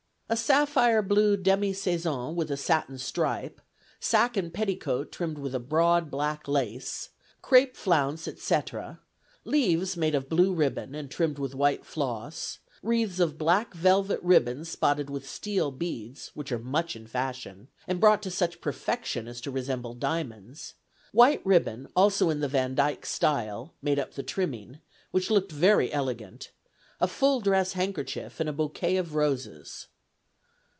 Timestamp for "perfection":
18.61-19.27